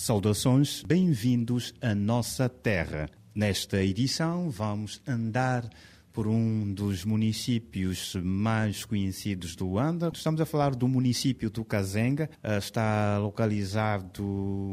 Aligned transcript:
Saudações, 0.00 0.82
bem-vindos 0.82 1.74
à 1.78 1.94
nossa 1.94 2.48
terra. 2.48 3.06
Nesta 3.34 3.84
edição, 3.84 4.48
vamos 4.48 5.02
andar 5.06 5.68
por 6.10 6.26
um 6.26 6.72
dos 6.72 7.04
municípios 7.04 8.16
mais 8.16 8.82
conhecidos 8.82 9.54
do 9.54 9.66
Luanda. 9.66 10.10
Estamos 10.12 10.40
a 10.40 10.46
falar 10.46 10.74
do 10.74 10.88
município 10.88 11.50
do 11.50 11.62
Kazenga, 11.66 12.30
eh, 12.42 12.56
está 12.56 13.18
localizado 13.18 14.72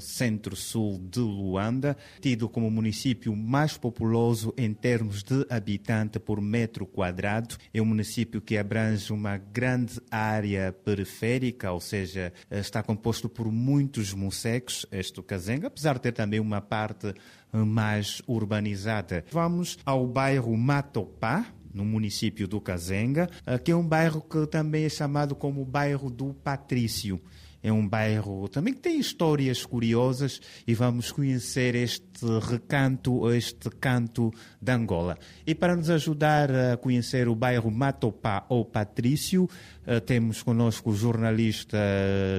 centro-sul 0.00 0.98
de 0.98 1.20
Luanda, 1.20 1.96
tido 2.20 2.48
como 2.48 2.68
o 2.68 2.70
município 2.70 3.34
mais 3.34 3.76
populoso 3.76 4.52
em 4.56 4.72
termos 4.72 5.22
de 5.22 5.46
habitante 5.48 6.18
por 6.18 6.40
metro 6.40 6.86
quadrado. 6.86 7.56
É 7.72 7.80
um 7.80 7.86
município 7.86 8.40
que 8.40 8.56
abrange 8.56 9.12
uma 9.12 9.36
grande 9.36 10.00
área 10.10 10.72
periférica, 10.84 11.72
ou 11.72 11.80
seja, 11.80 12.32
está 12.50 12.82
composto 12.82 13.28
por 13.28 13.50
muitos 13.50 14.12
mussecos, 14.12 14.86
este 14.90 15.22
Kazenga, 15.22 15.68
apesar 15.68 15.94
de 15.94 16.00
ter 16.00 16.12
também 16.12 16.40
uma 16.40 16.60
parte 16.60 17.14
mais 17.52 18.22
urbanizada. 18.26 19.24
Vamos 19.30 19.78
ao 19.84 20.06
bairro 20.06 20.56
Matopá, 20.56 21.46
no 21.76 21.84
município 21.84 22.48
do 22.48 22.58
Cazenga, 22.58 23.28
eh, 23.46 23.58
que 23.58 23.70
é 23.70 23.76
um 23.76 23.86
bairro 23.86 24.22
que 24.22 24.46
também 24.46 24.84
é 24.84 24.88
chamado 24.88 25.34
como 25.34 25.64
bairro 25.64 26.10
do 26.10 26.32
Patrício. 26.32 27.20
É 27.66 27.72
um 27.72 27.84
bairro 27.84 28.48
também 28.48 28.72
que 28.72 28.78
tem 28.78 29.00
histórias 29.00 29.66
curiosas 29.66 30.40
e 30.64 30.72
vamos 30.72 31.10
conhecer 31.10 31.74
este 31.74 32.24
recanto, 32.48 33.28
este 33.32 33.68
canto 33.70 34.32
de 34.62 34.70
Angola. 34.70 35.18
E 35.44 35.52
para 35.52 35.74
nos 35.74 35.90
ajudar 35.90 36.48
a 36.48 36.76
conhecer 36.76 37.26
o 37.26 37.34
bairro 37.34 37.68
Matopá 37.68 38.46
ou 38.48 38.64
Patrício, 38.64 39.50
eh, 39.84 39.98
temos 39.98 40.44
conosco 40.44 40.90
o 40.90 40.94
jornalista 40.94 41.76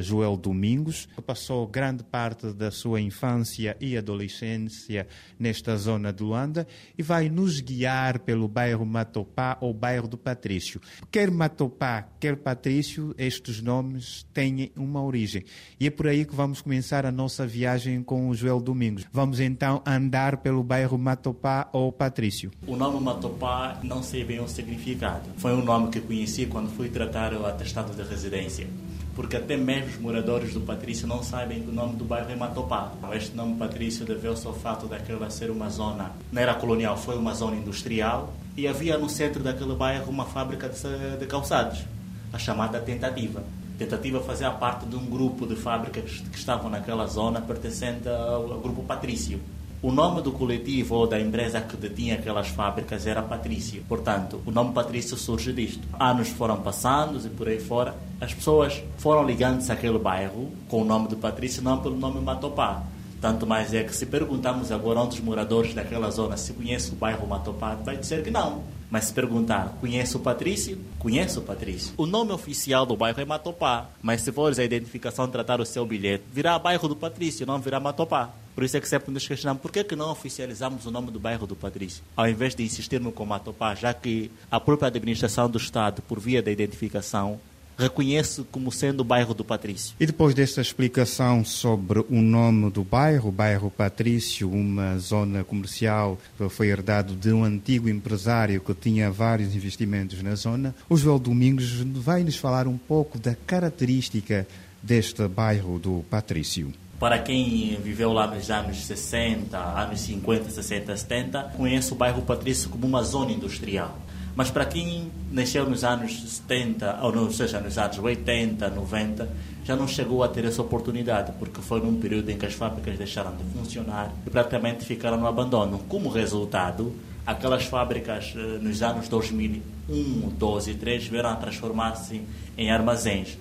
Joel 0.02 0.38
Domingos, 0.38 1.10
que 1.14 1.22
passou 1.22 1.68
grande 1.68 2.06
parte 2.06 2.54
da 2.54 2.72
sua 2.72 3.02
infância 3.02 3.76
e 3.82 3.98
adolescência 3.98 5.10
nesta 5.38 5.76
zona 5.76 6.14
de 6.14 6.24
Luanda 6.24 6.66
e 6.98 7.04
vai 7.04 7.28
nos 7.28 7.60
guiar 7.60 8.20
pelo 8.20 8.48
bairro 8.48 8.86
Matopá 8.86 9.58
ou 9.60 9.74
bairro 9.74 10.08
do 10.08 10.18
Patrício. 10.18 10.80
Quer 11.12 11.30
Matopá, 11.30 12.08
quer 12.18 12.38
Patrício, 12.38 13.14
estes 13.18 13.62
nomes 13.62 14.26
têm 14.34 14.72
uma 14.78 15.04
origem 15.04 15.17
origem. 15.18 15.44
E 15.80 15.88
é 15.88 15.90
por 15.90 16.08
aí 16.08 16.24
que 16.24 16.36
vamos 16.36 16.62
começar 16.62 17.06
a 17.06 17.12
nossa 17.12 17.46
viagem 17.46 18.04
com 18.04 18.30
o 18.30 18.36
Joel 18.36 18.60
Domingos. 18.60 19.06
Vamos 19.12 19.40
então 19.40 19.82
andar 19.86 20.38
pelo 20.38 20.64
bairro 20.64 20.98
Matopá 20.98 21.68
ou 21.74 21.92
Patrício. 21.92 22.52
O 22.68 22.76
nome 22.76 23.00
Matopá 23.04 23.80
não 23.84 24.04
sei 24.04 24.24
bem 24.24 24.40
o 24.40 24.48
significado. 24.48 25.30
Foi 25.38 25.54
um 25.54 25.64
nome 25.64 25.90
que 25.90 26.00
conheci 26.00 26.46
quando 26.46 26.70
fui 26.70 26.90
tratar 26.90 27.34
o 27.34 27.46
atestado 27.46 27.94
de 27.96 28.08
residência 28.08 28.68
porque 29.16 29.36
até 29.36 29.58
mesmo 29.58 29.88
os 29.88 29.98
moradores 29.98 30.54
do 30.54 30.62
Patrício 30.62 31.08
não 31.08 31.24
sabem 31.24 31.64
que 31.64 31.70
o 31.70 31.74
nome 31.74 31.96
do 31.96 32.06
bairro 32.06 32.30
é 32.30 32.36
Matopá. 32.36 32.92
Este 33.14 33.36
nome 33.36 33.56
Patrício 33.56 34.06
deveu-se 34.06 34.46
ao 34.46 34.54
fato 34.54 34.86
daquela 34.86 35.28
ser 35.32 35.50
uma 35.50 35.70
zona, 35.70 36.12
na 36.32 36.42
era 36.42 36.54
colonial 36.54 36.96
foi 36.96 37.18
uma 37.18 37.34
zona 37.34 37.56
industrial 37.56 38.32
e 38.56 38.68
havia 38.68 38.96
no 38.96 39.10
centro 39.10 39.42
daquele 39.42 39.74
bairro 39.74 40.12
uma 40.12 40.26
fábrica 40.26 40.70
de, 40.70 41.18
de 41.18 41.26
calçados, 41.26 41.84
a 42.32 42.38
chamada 42.38 42.80
Tentativa 42.80 43.44
tentativa 43.78 44.20
fazia 44.22 44.50
parte 44.52 44.86
de 44.86 44.96
um 44.96 45.06
grupo 45.06 45.46
de 45.46 45.56
fábricas 45.56 46.24
que 46.32 46.38
estavam 46.38 46.70
naquela 46.70 47.06
zona 47.06 47.40
pertencente 47.42 48.08
ao, 48.08 48.54
ao 48.54 48.60
grupo 48.60 48.84
Patrício. 48.84 49.40
O 49.80 49.92
nome 49.92 50.24
do 50.24 50.32
coletivo 50.32 50.96
ou 50.96 51.06
da 51.06 51.20
empresa 51.20 51.62
que 51.62 51.78
detinha 51.78 52.16
aquelas 52.16 52.48
fábricas 52.48 53.06
era 53.06 53.22
Patrício. 53.22 53.84
Portanto, 53.88 54.42
o 54.44 54.50
nome 54.50 54.74
Patrício 54.74 55.16
surge 55.16 55.54
disto. 55.54 55.88
Anos 56.00 56.30
foram 56.30 56.58
passando 56.58 57.24
e 57.24 57.30
por 57.30 57.48
aí 57.48 57.60
fora, 57.60 57.96
as 58.20 58.34
pessoas 58.34 58.82
foram 58.98 59.24
ligando-se 59.24 59.72
àquele 59.72 60.00
bairro 60.00 60.52
com 60.68 60.82
o 60.82 60.86
nome 60.86 61.08
de 61.08 61.16
Patrício, 61.16 61.62
não 61.62 61.78
pelo 61.78 61.96
nome 61.96 62.20
Matopá. 62.20 62.82
Tanto 63.22 63.46
mais 63.46 63.72
é 63.72 63.84
que 63.84 63.96
se 63.96 64.08
perguntarmos 64.08 64.72
agora 64.72 65.00
a 65.00 65.04
um 65.04 65.08
dos 65.08 65.20
moradores 65.20 65.76
daquela 65.76 66.10
zona 66.10 66.38
se 66.38 66.54
conhece 66.54 66.92
o 66.92 66.96
bairro 66.96 67.28
Matopá, 67.28 67.76
vai 67.76 67.98
dizer 67.98 68.24
que 68.24 68.32
não. 68.32 68.64
Mas 68.90 69.06
se 69.06 69.14
perguntar, 69.14 69.78
conhece 69.82 70.16
o 70.16 70.20
Patrício? 70.20 70.78
Conheço 70.98 71.40
o 71.42 71.44
Patrício. 71.44 71.94
O 71.98 72.06
nome 72.06 72.32
oficial 72.32 72.86
do 72.86 72.96
bairro 72.96 73.20
é 73.20 73.26
Matopá, 73.26 73.90
mas 74.02 74.22
se 74.22 74.32
fores 74.32 74.58
a 74.60 74.64
identificação 74.64 75.28
tratar 75.28 75.60
o 75.60 75.66
seu 75.66 75.86
bilhete, 75.86 76.24
virá 76.32 76.58
bairro 76.58 76.88
do 76.88 76.96
Patrício, 76.96 77.46
não 77.46 77.60
virá 77.60 77.80
Matopá. 77.80 78.30
Por 78.56 78.64
isso 78.64 78.76
é 78.78 78.82
que 78.82 78.88
sempre 78.88 79.12
nos 79.12 79.28
questionamos 79.28 79.62
por 79.62 79.72
que, 79.72 79.84
que 79.84 79.96
não 79.96 80.10
oficializamos 80.10 80.86
o 80.86 80.92
nome 80.92 81.12
do 81.12 81.20
bairro 81.20 81.46
do 81.46 81.56
Patrício, 81.56 82.04
ao 82.16 82.28
invés 82.28 82.56
de 82.56 82.64
insistirmos 82.64 83.14
com 83.14 83.26
Matopá, 83.26 83.76
já 83.76 83.94
que 83.94 84.32
a 84.50 84.60
própria 84.60 84.88
administração 84.88 85.50
do 85.50 85.58
Estado, 85.58 86.02
por 86.02 86.20
via 86.20 86.42
da 86.42 86.50
identificação, 86.50 87.40
reconhece 87.78 88.44
como 88.52 88.72
sendo 88.72 89.02
o 89.02 89.04
bairro 89.04 89.34
do 89.34 89.46
Patrício. 89.46 89.96
E 90.00 90.06
depois 90.06 90.34
desta 90.34 90.62
explicação 90.62 91.46
sobre 91.46 92.00
o 92.00 92.22
nome 92.22 92.72
do 92.72 92.84
bairro, 92.84 93.32
bairro 93.32 93.70
Patrício, 93.70 94.50
uma 94.50 94.98
zona 94.98 95.44
comercial 95.44 96.18
que 96.38 96.50
foi 96.50 96.68
herdado 96.68 97.16
de 97.16 97.32
um 97.32 97.44
antigo 97.44 97.88
empresário 97.88 98.60
que 98.62 98.74
tinha 98.74 99.12
vários 99.12 99.56
investimentos 99.56 100.22
na 100.24 100.36
zona, 100.36 100.76
o 100.90 100.98
Joel 100.98 101.20
Domingos 101.20 101.82
vai 101.82 102.24
nos 102.24 102.38
falar 102.38 102.68
um 102.68 102.78
pouco 102.78 103.20
da 103.20 103.36
característica 103.36 104.48
deste 104.82 105.28
bairro 105.28 105.78
do 105.78 106.04
Patrício. 106.10 106.74
Para 107.00 107.20
quem 107.20 107.78
viveu 107.84 108.12
lá 108.12 108.26
nos 108.26 108.50
anos 108.50 108.86
60, 108.86 109.56
anos 109.56 110.00
50, 110.00 110.50
60, 110.50 110.98
70, 110.98 111.44
conhece 111.56 111.94
o 111.94 111.96
bairro 111.96 112.24
Patrício 112.24 112.70
como 112.70 112.88
uma 112.88 113.04
zona 113.04 113.32
industrial 113.32 114.00
mas 114.38 114.52
para 114.52 114.66
quem 114.66 115.12
nasceu 115.32 115.68
nos 115.68 115.84
anos 115.84 116.22
70, 116.22 117.00
ou 117.02 117.12
não 117.12 117.32
seja, 117.32 117.60
nos 117.60 117.76
anos 117.76 117.98
80, 117.98 118.70
90, 118.70 119.28
já 119.66 119.76
não 119.76 119.88
chegou 119.88 120.24
a 120.24 120.28
ter 120.28 120.46
essa 120.46 120.62
oportunidade, 120.62 121.32
porque 121.40 121.60
foi 121.60 121.82
num 121.82 122.00
período 122.00 122.30
em 122.30 122.38
que 122.38 122.46
as 122.46 122.54
fábricas 122.54 123.00
deixaram 123.00 123.36
de 123.36 123.44
funcionar 123.58 124.14
e 124.28 124.30
praticamente 124.30 124.86
ficaram 124.86 125.18
no 125.18 125.26
abandono. 125.26 125.80
Como 125.90 126.08
resultado, 126.08 126.94
aquelas 127.26 127.66
fábricas 127.66 128.36
eh, 128.38 128.60
nos 128.62 128.84
anos 128.84 129.08
2001, 129.08 130.30
12 130.38 130.70
e 130.70 130.76
13 130.76 131.10
vieram 131.10 131.32
a 131.32 131.36
transformar-se 131.36 132.22
em 132.56 132.70
armazéns. 132.70 133.40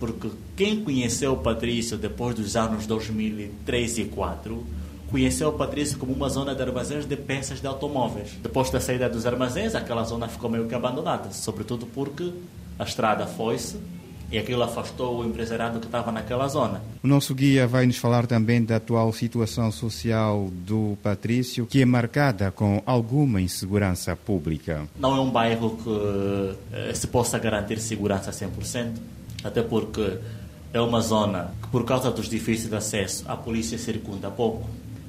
Porque 0.00 0.30
quem 0.56 0.82
conheceu 0.82 1.34
o 1.34 1.36
Patrício 1.36 1.98
depois 1.98 2.34
dos 2.34 2.56
anos 2.56 2.86
2003 2.86 3.98
e 3.98 4.04
2004 4.04 4.77
conheceu 5.10 5.52
Patrício 5.52 5.98
como 5.98 6.12
uma 6.12 6.28
zona 6.28 6.54
de 6.54 6.62
armazéns 6.62 7.06
de 7.06 7.16
peças 7.16 7.60
de 7.60 7.66
automóveis. 7.66 8.30
Depois 8.42 8.70
da 8.70 8.80
saída 8.80 9.08
dos 9.08 9.26
armazéns, 9.26 9.74
aquela 9.74 10.04
zona 10.04 10.28
ficou 10.28 10.50
meio 10.50 10.66
que 10.66 10.74
abandonada, 10.74 11.30
sobretudo 11.32 11.86
porque 11.86 12.32
a 12.78 12.84
estrada 12.84 13.26
foi-se 13.26 13.76
e 14.30 14.38
aquilo 14.38 14.62
afastou 14.62 15.20
o 15.20 15.24
empresariado 15.24 15.80
que 15.80 15.86
estava 15.86 16.12
naquela 16.12 16.46
zona. 16.48 16.82
O 17.02 17.08
nosso 17.08 17.34
guia 17.34 17.66
vai 17.66 17.86
nos 17.86 17.96
falar 17.96 18.26
também 18.26 18.62
da 18.62 18.76
atual 18.76 19.10
situação 19.12 19.72
social 19.72 20.50
do 20.52 20.98
Patrício, 21.02 21.66
que 21.66 21.80
é 21.80 21.86
marcada 21.86 22.50
com 22.50 22.82
alguma 22.84 23.40
insegurança 23.40 24.14
pública. 24.14 24.86
Não 24.98 25.16
é 25.16 25.20
um 25.20 25.30
bairro 25.30 25.78
que 25.82 26.56
eh, 26.74 26.94
se 26.94 27.06
possa 27.06 27.38
garantir 27.38 27.78
segurança 27.78 28.30
100%, 28.30 28.92
até 29.42 29.62
porque 29.62 30.18
é 30.74 30.80
uma 30.80 31.00
zona 31.00 31.54
que, 31.62 31.68
por 31.68 31.84
causa 31.84 32.10
dos 32.10 32.28
difíceis 32.28 32.68
de 32.68 32.76
acesso, 32.76 33.24
a 33.26 33.36
polícia 33.36 33.78
circunda 33.78 34.30
pouco 34.30 34.68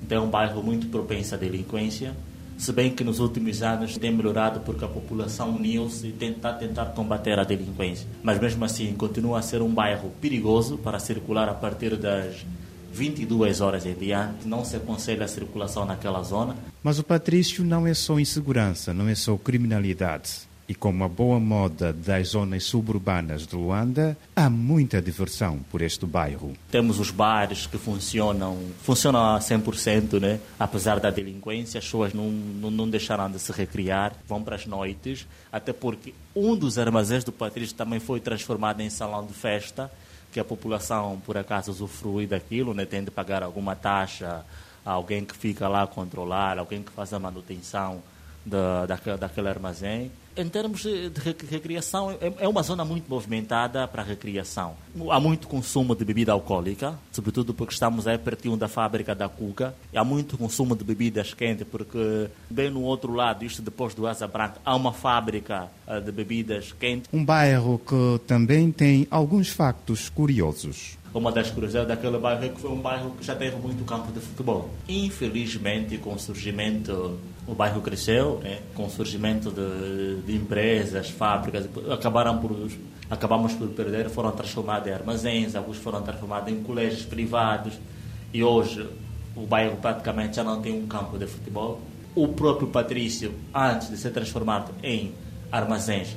é 0.10 0.20
um 0.20 0.30
bairro 0.30 0.62
muito 0.64 0.88
propenso 0.88 1.36
à 1.36 1.38
delinquência, 1.38 2.16
se 2.58 2.74
bem 2.74 2.94
que 2.94 3.06
nos 3.06 3.20
últimos 3.20 3.64
anos 3.64 3.98
tem 3.98 4.12
melhorado 4.12 4.60
porque 4.60 4.84
a 4.84 4.88
população 4.88 5.56
uniu-se 5.56 6.08
e 6.08 6.12
tenta 6.12 6.52
tentar 6.52 6.88
combater 6.88 7.40
a 7.40 7.46
delinquência. 7.46 8.06
Mas 8.22 8.38
mesmo 8.38 8.66
assim, 8.66 8.94
continua 8.96 9.40
a 9.40 9.42
ser 9.42 9.62
um 9.62 9.74
bairro 9.74 10.12
perigoso 10.20 10.78
para 10.78 11.00
circular 11.00 11.48
a 11.48 11.54
partir 11.54 11.96
das 11.96 12.46
22 12.92 13.62
horas 13.62 13.86
em 13.86 13.94
diante. 13.94 14.46
Não 14.46 14.66
se 14.66 14.76
aconselha 14.76 15.24
a 15.24 15.28
circulação 15.28 15.86
naquela 15.86 16.22
zona. 16.22 16.54
Mas 16.84 17.00
o 17.00 17.04
Patrício 17.04 17.64
não 17.64 17.88
é 17.88 17.94
só 17.94 18.20
insegurança, 18.20 18.94
não 18.94 19.08
é 19.08 19.16
só 19.16 19.38
criminalidade. 19.38 20.49
E 20.70 20.76
com 20.76 20.92
uma 20.92 21.10
boa 21.10 21.40
moda 21.40 21.92
das 21.92 22.28
zonas 22.28 22.64
suburbanas 22.66 23.48
de 23.48 23.56
Luanda, 23.56 24.16
há 24.36 24.52
muita 24.52 25.02
diversão 25.02 25.58
por 25.72 25.82
este 25.82 26.06
bairro. 26.06 26.54
Temos 26.70 27.00
os 27.00 27.10
bares 27.10 27.66
que 27.66 27.76
funcionam, 27.76 28.56
funcionam 28.84 29.34
a 29.34 29.40
100%, 29.40 30.22
né? 30.22 30.40
apesar 30.60 31.00
da 31.00 31.10
delinquência, 31.10 31.80
as 31.80 31.86
pessoas 31.86 32.14
não, 32.14 32.30
não, 32.30 32.70
não 32.70 32.88
deixaram 32.88 33.32
de 33.32 33.40
se 33.40 33.52
recriar, 33.52 34.14
vão 34.28 34.44
para 34.44 34.58
as 34.58 34.68
noites, 34.68 35.26
até 35.52 35.74
porque 35.74 36.14
um 36.36 36.56
dos 36.56 36.78
armazéns 36.78 37.24
do 37.24 37.32
Patrício 37.32 37.76
também 37.76 38.00
foi 38.00 38.20
transformado 38.20 38.80
em 38.82 38.92
salão 38.92 39.26
de 39.26 39.34
festa, 39.34 39.92
que 40.32 40.40
a 40.40 40.46
população, 40.46 41.20
por 41.26 41.36
acaso, 41.36 41.72
usufrui 41.72 42.28
daquilo, 42.28 42.76
né? 42.76 42.86
tem 42.86 43.04
de 43.04 43.10
pagar 43.10 43.42
alguma 43.42 43.76
taxa 43.76 44.46
a 44.86 44.92
alguém 44.92 45.26
que 45.26 45.36
fica 45.36 45.68
lá 45.68 45.82
a 45.82 45.88
controlar, 45.88 46.60
alguém 46.60 46.84
que 46.84 46.92
faz 46.92 47.12
a 47.12 47.18
manutenção 47.18 48.04
da, 48.46 48.86
daquele 48.86 49.50
armazém 49.50 50.12
Em 50.36 50.48
termos 50.48 50.84
de 50.84 51.12
recreação, 51.50 52.12
é, 52.12 52.34
é 52.40 52.48
uma 52.48 52.64
zona 52.64 52.86
muito 52.86 53.10
movimentada 53.10 53.88
para 53.88 54.02
a 54.02 54.06
recreação. 54.06 54.74
Há 55.10 55.20
muito 55.20 55.48
consumo 55.48 55.96
de 55.96 56.06
bebida 56.06 56.32
alcoólica, 56.32 56.98
sobretudo 57.12 57.54
porque 57.54 57.74
estamos 57.74 58.08
aí 58.08 58.18
pertinho 58.18 58.56
da 58.56 58.68
fábrica 58.68 59.14
da 59.14 59.28
Cuca. 59.28 59.74
Há 59.94 60.04
muito 60.04 60.38
consumo 60.38 60.76
de 60.76 60.84
bebidas 60.84 61.34
quentes, 61.34 61.68
porque 61.70 62.28
bem 62.50 62.70
no 62.70 62.82
outro 62.84 63.14
lado, 63.14 63.44
isto 63.44 63.62
depois 63.62 63.94
do 63.94 64.08
Asa 64.08 64.28
Branca, 64.28 64.60
há 64.64 64.76
uma 64.76 64.94
fábrica 64.94 65.68
eh, 65.88 66.00
de 66.00 66.12
bebidas 66.12 66.72
quentes. 66.72 67.10
Um 67.12 67.24
bairro 67.24 67.80
que 67.80 68.22
também 68.26 68.72
tem 68.72 69.08
alguns 69.10 69.50
factos 69.50 70.10
curiosos. 70.10 70.98
Uma 71.14 71.32
das 71.32 71.50
curiosidades 71.50 71.88
daquele 71.88 72.20
bairro 72.20 72.46
é 72.46 72.50
que 72.50 72.62
foi 72.62 72.70
um 72.70 72.80
bairro 72.80 73.12
que 73.12 73.26
já 73.26 73.36
teve 73.36 73.56
muito 73.56 73.84
campo 73.84 74.12
de 74.12 74.20
futebol. 74.20 74.70
Infelizmente, 74.88 75.98
com 75.98 76.14
o 76.14 76.20
surgimento, 76.20 77.18
o 77.48 77.56
bairro 77.56 77.82
cresceu, 77.82 78.40
né? 78.44 78.60
com 78.76 78.86
o 78.86 78.90
surgimento 78.90 79.50
de, 79.50 80.22
de 80.30 80.36
empresas, 80.36 81.10
fábricas, 81.10 81.68
acabaram 81.92 82.38
por, 82.38 82.56
acabamos 83.10 83.54
por 83.54 83.68
perder, 83.70 84.10
foram 84.10 84.32
transformados 84.32 84.88
em 84.88 84.94
armazéns, 84.94 85.56
alguns 85.56 85.78
foram 85.78 86.04
transformados 86.04 86.54
em 86.54 86.62
colégios 86.62 87.04
privados 87.04 87.74
e 88.32 88.44
hoje 88.44 88.88
o 89.36 89.46
bairro 89.46 89.78
praticamente 89.78 90.36
já 90.36 90.44
não 90.44 90.62
tem 90.62 90.72
um 90.72 90.86
campo 90.86 91.18
de 91.18 91.26
futebol. 91.26 91.82
O 92.16 92.28
próprio 92.28 92.68
Patrício, 92.68 93.34
antes 93.54 93.90
de 93.90 93.98
ser 93.98 94.12
transformado 94.12 94.72
em 94.84 95.14
armazéns, 95.52 96.16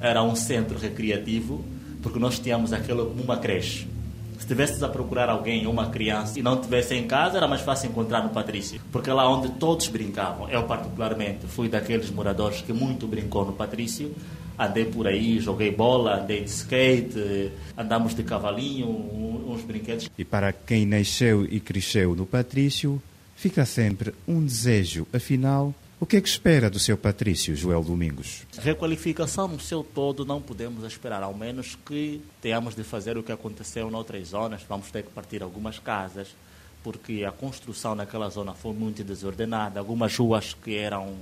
era 0.00 0.22
um 0.22 0.34
centro 0.34 0.76
recreativo, 0.76 1.64
porque 2.02 2.18
nós 2.18 2.40
tínhamos 2.40 2.72
aquilo 2.72 3.06
como 3.06 3.22
uma 3.22 3.36
creche 3.36 3.86
se 4.42 4.48
tivesses 4.48 4.82
a 4.82 4.88
procurar 4.88 5.28
alguém, 5.28 5.68
uma 5.68 5.88
criança, 5.88 6.36
e 6.36 6.42
não 6.42 6.60
tivesse 6.60 6.96
em 6.96 7.06
casa, 7.06 7.36
era 7.36 7.46
mais 7.46 7.60
fácil 7.60 7.88
encontrar 7.88 8.24
no 8.24 8.30
Patrício. 8.30 8.80
Porque 8.90 9.08
é 9.08 9.14
lá 9.14 9.28
onde 9.30 9.50
todos 9.50 9.86
brincavam, 9.86 10.50
eu 10.50 10.64
particularmente 10.64 11.46
fui 11.46 11.68
daqueles 11.68 12.10
moradores 12.10 12.60
que 12.60 12.72
muito 12.72 13.06
brincou 13.06 13.46
no 13.46 13.52
Patrício. 13.52 14.12
Andei 14.58 14.84
por 14.84 15.06
aí, 15.06 15.38
joguei 15.38 15.70
bola, 15.70 16.20
andei 16.20 16.42
de 16.42 16.50
skate, 16.50 17.52
andamos 17.78 18.16
de 18.16 18.24
cavalinho, 18.24 18.88
uns 18.88 19.62
brinquedos. 19.62 20.10
E 20.18 20.24
para 20.24 20.52
quem 20.52 20.84
nasceu 20.84 21.44
e 21.44 21.60
cresceu 21.60 22.16
no 22.16 22.26
Patrício, 22.26 23.00
fica 23.36 23.64
sempre 23.64 24.12
um 24.26 24.44
desejo, 24.44 25.06
afinal, 25.12 25.72
o 26.02 26.04
que 26.04 26.16
é 26.16 26.20
que 26.20 26.28
espera 26.28 26.68
do 26.68 26.80
seu 26.80 26.98
Patrício, 26.98 27.54
Joel 27.54 27.84
Domingos? 27.84 28.44
Requalificação 28.58 29.46
no 29.46 29.60
seu 29.60 29.84
todo 29.84 30.24
não 30.24 30.42
podemos 30.42 30.82
esperar, 30.82 31.22
ao 31.22 31.32
menos 31.32 31.78
que 31.86 32.20
tenhamos 32.40 32.74
de 32.74 32.82
fazer 32.82 33.16
o 33.16 33.22
que 33.22 33.30
aconteceu 33.30 33.88
noutras 33.88 34.26
zonas. 34.30 34.64
Vamos 34.68 34.90
ter 34.90 35.04
que 35.04 35.10
partir 35.10 35.44
algumas 35.44 35.78
casas, 35.78 36.34
porque 36.82 37.24
a 37.24 37.30
construção 37.30 37.94
naquela 37.94 38.28
zona 38.30 38.52
foi 38.52 38.72
muito 38.72 39.04
desordenada. 39.04 39.78
Algumas 39.78 40.16
ruas 40.16 40.54
que 40.54 40.74
eram 40.74 41.14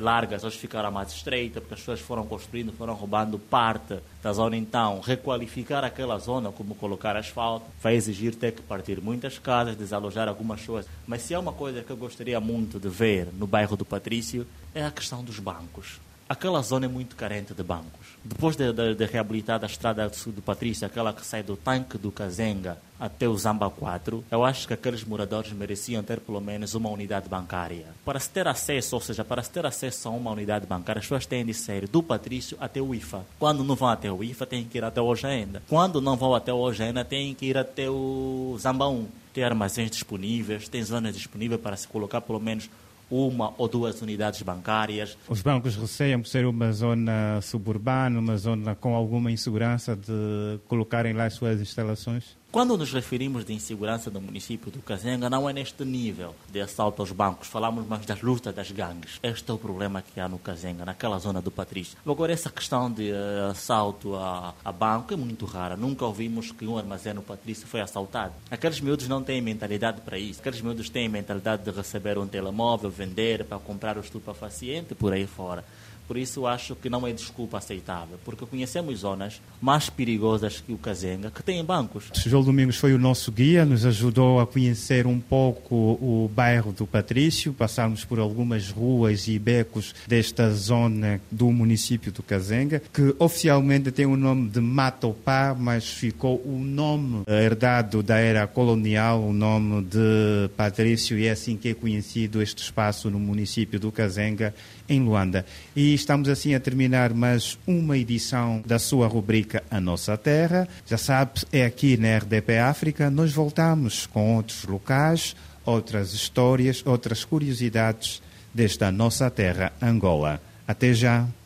largas, 0.00 0.44
hoje 0.44 0.58
ficaram 0.58 0.90
mais 0.90 1.12
estreitas, 1.12 1.62
porque 1.62 1.74
as 1.74 1.80
pessoas 1.80 2.00
foram 2.00 2.26
construindo, 2.26 2.72
foram 2.72 2.94
roubando 2.94 3.38
parte 3.38 3.98
da 4.22 4.32
zona. 4.32 4.56
Então, 4.56 5.00
requalificar 5.00 5.84
aquela 5.84 6.18
zona, 6.18 6.52
como 6.52 6.74
colocar 6.74 7.16
asfalto, 7.16 7.66
vai 7.82 7.94
exigir 7.94 8.34
ter 8.34 8.52
que 8.52 8.62
partir 8.62 9.00
muitas 9.00 9.38
casas, 9.38 9.76
desalojar 9.76 10.28
algumas 10.28 10.60
pessoas. 10.60 10.86
Mas 11.06 11.22
se 11.22 11.34
há 11.34 11.40
uma 11.40 11.52
coisa 11.52 11.82
que 11.82 11.90
eu 11.90 11.96
gostaria 11.96 12.38
muito 12.40 12.78
de 12.78 12.88
ver 12.88 13.28
no 13.32 13.46
bairro 13.46 13.76
do 13.76 13.84
Patrício, 13.84 14.46
é 14.74 14.84
a 14.84 14.90
questão 14.90 15.24
dos 15.24 15.38
bancos. 15.38 16.00
Aquela 16.34 16.60
zona 16.62 16.86
é 16.86 16.88
muito 16.88 17.14
carente 17.14 17.54
de 17.54 17.62
bancos. 17.62 18.18
Depois 18.24 18.56
de, 18.56 18.72
de, 18.72 18.96
de 18.96 19.04
a 19.04 19.66
estrada 19.66 20.12
sul 20.12 20.32
do 20.32 20.42
Patrício, 20.42 20.84
aquela 20.84 21.12
que 21.12 21.24
sai 21.24 21.44
do 21.44 21.56
tanque 21.56 21.96
do 21.96 22.10
Cazenga 22.10 22.76
até 22.98 23.28
o 23.28 23.38
Zamba 23.38 23.70
4, 23.70 24.24
eu 24.32 24.44
acho 24.44 24.66
que 24.66 24.74
aqueles 24.74 25.04
moradores 25.04 25.52
mereciam 25.52 26.02
ter 26.02 26.18
pelo 26.18 26.40
menos 26.40 26.74
uma 26.74 26.90
unidade 26.90 27.28
bancária. 27.28 27.86
Para 28.04 28.18
se 28.18 28.30
ter 28.30 28.48
acesso, 28.48 28.96
ou 28.96 29.00
seja, 29.00 29.24
para 29.24 29.44
se 29.44 29.50
ter 29.50 29.64
acesso 29.64 30.08
a 30.08 30.10
uma 30.10 30.32
unidade 30.32 30.66
bancária, 30.66 30.98
as 30.98 31.04
pessoas 31.04 31.24
têm 31.24 31.46
de 31.46 31.54
sair 31.54 31.86
do 31.86 32.02
Patrício 32.02 32.56
até 32.60 32.82
o 32.82 32.92
IFA. 32.92 33.24
Quando 33.38 33.62
não 33.62 33.76
vão 33.76 33.88
até 33.88 34.10
o 34.10 34.24
IFA, 34.24 34.44
têm 34.44 34.64
que 34.64 34.78
ir 34.78 34.82
até 34.82 35.00
o 35.00 35.06
Ojaenda. 35.06 35.62
Quando 35.68 36.00
não 36.00 36.16
vão 36.16 36.34
até 36.34 36.52
o 36.52 36.58
Ojaenda, 36.58 37.04
têm 37.04 37.32
que 37.32 37.46
ir 37.46 37.56
até 37.56 37.88
o 37.88 38.56
Zamba 38.58 38.88
1. 38.88 39.06
Tem 39.32 39.44
armazéns 39.44 39.90
disponíveis, 39.90 40.68
tem 40.68 40.82
zonas 40.82 41.14
disponíveis 41.14 41.60
para 41.60 41.76
se 41.76 41.86
colocar 41.86 42.20
pelo 42.20 42.40
menos 42.40 42.68
uma 43.10 43.52
ou 43.58 43.68
duas 43.68 44.00
unidades 44.02 44.42
bancárias. 44.42 45.16
Os 45.28 45.42
bancos 45.42 45.76
receiam 45.76 46.20
por 46.20 46.28
ser 46.28 46.46
uma 46.46 46.72
zona 46.72 47.40
suburbana, 47.42 48.18
uma 48.18 48.36
zona 48.36 48.74
com 48.74 48.94
alguma 48.94 49.30
insegurança 49.30 49.94
de 49.96 50.58
colocarem 50.66 51.12
lá 51.12 51.26
as 51.26 51.34
suas 51.34 51.60
instalações? 51.60 52.36
Quando 52.54 52.78
nos 52.78 52.92
referimos 52.92 53.44
de 53.44 53.52
insegurança 53.52 54.12
no 54.12 54.20
município 54.20 54.70
do 54.70 54.78
Cazenga, 54.78 55.28
não 55.28 55.50
é 55.50 55.52
neste 55.52 55.84
nível 55.84 56.36
de 56.52 56.60
assalto 56.60 57.02
aos 57.02 57.10
bancos, 57.10 57.48
falamos 57.48 57.84
mais 57.84 58.06
das 58.06 58.22
lutas 58.22 58.54
das 58.54 58.70
gangues. 58.70 59.18
Este 59.24 59.50
é 59.50 59.52
o 59.54 59.58
problema 59.58 60.00
que 60.00 60.20
há 60.20 60.28
no 60.28 60.38
Cazenga, 60.38 60.84
naquela 60.84 61.18
zona 61.18 61.42
do 61.42 61.50
Patrício. 61.50 61.98
Agora, 62.06 62.32
essa 62.32 62.48
questão 62.48 62.88
de 62.88 63.10
uh, 63.10 63.50
assalto 63.50 64.14
a, 64.14 64.54
a, 64.64 64.70
banco 64.70 65.12
é 65.12 65.16
muito 65.16 65.44
rara. 65.46 65.76
Nunca 65.76 66.04
ouvimos 66.04 66.52
que 66.52 66.64
um 66.64 66.78
armazém 66.78 67.12
no 67.12 67.22
Patrício 67.22 67.66
foi 67.66 67.80
assaltado. 67.80 68.34
Aqueles 68.48 68.80
miúdos 68.80 69.08
não 69.08 69.20
têm 69.20 69.42
mentalidade 69.42 70.02
para 70.02 70.16
isso. 70.16 70.38
Aqueles 70.38 70.60
miúdos 70.60 70.88
têm 70.88 71.08
mentalidade 71.08 71.64
de 71.64 71.72
receber 71.72 72.18
um 72.18 72.26
telemóvel, 72.28 72.88
vender 72.88 73.44
para 73.46 73.58
comprar 73.58 73.96
o 73.98 74.00
estupefaciente 74.00 74.94
por 74.94 75.12
aí 75.12 75.26
fora. 75.26 75.64
Por 76.06 76.16
isso 76.16 76.46
acho 76.46 76.74
que 76.76 76.90
não 76.90 77.06
é 77.06 77.12
desculpa 77.12 77.58
aceitável, 77.58 78.18
porque 78.24 78.44
conhecemos 78.44 79.00
zonas 79.00 79.40
mais 79.60 79.88
perigosas 79.88 80.60
que 80.60 80.72
o 80.72 80.78
Cazenga, 80.78 81.30
que 81.30 81.42
têm 81.42 81.64
bancos. 81.64 82.10
João 82.26 82.44
Domingos 82.44 82.76
foi 82.76 82.92
o 82.92 82.98
nosso 82.98 83.32
guia, 83.32 83.64
nos 83.64 83.86
ajudou 83.86 84.40
a 84.40 84.46
conhecer 84.46 85.06
um 85.06 85.18
pouco 85.18 85.74
o 85.74 86.30
bairro 86.34 86.72
do 86.72 86.86
Patrício, 86.86 87.52
passamos 87.52 88.04
por 88.04 88.18
algumas 88.18 88.70
ruas 88.70 89.26
e 89.28 89.38
becos 89.38 89.94
desta 90.06 90.50
zona 90.50 91.20
do 91.30 91.50
município 91.50 92.12
do 92.12 92.22
Cazenga, 92.22 92.82
que 92.92 93.14
oficialmente 93.18 93.90
tem 93.90 94.06
o 94.06 94.16
nome 94.16 94.48
de 94.48 94.60
Matopá, 94.60 95.56
mas 95.58 95.88
ficou 95.88 96.42
o 96.44 96.58
nome 96.58 97.22
herdado 97.26 98.02
da 98.02 98.18
era 98.18 98.46
colonial, 98.46 99.22
o 99.22 99.32
nome 99.32 99.82
de 99.84 100.50
Patrício, 100.56 101.18
e 101.18 101.26
é 101.26 101.30
assim 101.30 101.56
que 101.56 101.68
é 101.68 101.74
conhecido 101.74 102.42
este 102.42 102.62
espaço 102.62 103.10
no 103.10 103.18
município 103.18 103.80
do 103.80 103.90
Cazenga, 103.90 104.54
em 104.88 105.00
Luanda. 105.00 105.44
E 105.74 105.94
estamos 105.94 106.28
assim 106.28 106.54
a 106.54 106.60
terminar 106.60 107.12
mais 107.12 107.58
uma 107.66 107.96
edição 107.96 108.62
da 108.66 108.78
sua 108.78 109.06
rubrica 109.06 109.62
A 109.70 109.80
Nossa 109.80 110.16
Terra. 110.16 110.68
Já 110.86 110.98
sabe, 110.98 111.40
é 111.52 111.64
aqui 111.64 111.96
na 111.96 112.16
RDP 112.18 112.58
África. 112.58 113.10
Nós 113.10 113.32
voltamos 113.32 114.06
com 114.06 114.36
outros 114.36 114.64
locais, 114.64 115.34
outras 115.64 116.12
histórias, 116.12 116.82
outras 116.86 117.24
curiosidades 117.24 118.22
desta 118.52 118.92
nossa 118.92 119.30
terra, 119.30 119.72
Angola. 119.82 120.40
Até 120.66 120.94
já. 120.94 121.26